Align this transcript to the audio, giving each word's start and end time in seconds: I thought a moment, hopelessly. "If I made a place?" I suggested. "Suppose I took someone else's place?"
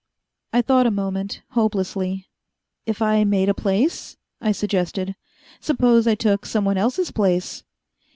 I 0.51 0.63
thought 0.63 0.87
a 0.87 0.89
moment, 0.89 1.43
hopelessly. 1.51 2.27
"If 2.87 3.03
I 3.03 3.23
made 3.23 3.49
a 3.49 3.53
place?" 3.53 4.17
I 4.41 4.51
suggested. 4.51 5.15
"Suppose 5.59 6.07
I 6.07 6.15
took 6.15 6.47
someone 6.47 6.75
else's 6.75 7.11
place?" 7.11 7.61